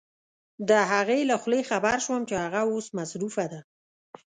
[0.69, 3.61] د هغې له خولې خبر شوم چې هغه اوس مصروفه ده.